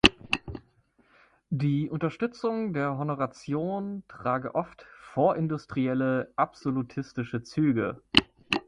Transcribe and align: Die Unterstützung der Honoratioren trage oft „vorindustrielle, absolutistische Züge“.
Die 1.51 1.87
Unterstützung 1.87 2.73
der 2.73 2.97
Honoratioren 2.97 4.01
trage 4.07 4.55
oft 4.55 4.83
„vorindustrielle, 4.99 6.33
absolutistische 6.35 7.43
Züge“. 7.43 8.01